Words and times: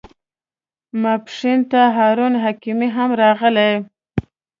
ماپښین 1.01 1.59
ته 1.71 1.81
هارون 1.95 2.33
حکیمي 2.43 2.89
هم 2.97 3.09
راغی. 3.21 3.71